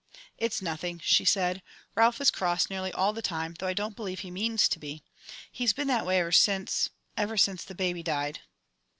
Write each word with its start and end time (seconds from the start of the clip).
"It's 0.39 0.63
nothing," 0.63 0.99
she 1.03 1.23
said. 1.25 1.61
"Ralph 1.93 2.19
is 2.21 2.31
cross 2.31 2.71
nearly 2.71 2.91
all 2.91 3.13
the 3.13 3.21
time, 3.21 3.53
though 3.59 3.67
I 3.67 3.75
don't 3.75 3.95
believe 3.95 4.21
he 4.21 4.31
means 4.31 4.67
to 4.69 4.79
be. 4.79 5.03
He 5.51 5.63
has 5.63 5.73
been 5.73 5.89
that 5.89 6.07
way 6.07 6.19
ever 6.19 6.31
since 6.31 6.89
ever 7.15 7.37
since 7.37 7.63
the 7.63 7.75
baby 7.75 8.01
died." 8.01 8.39